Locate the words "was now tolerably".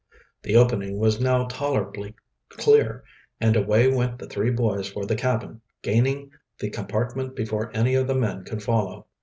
0.97-2.15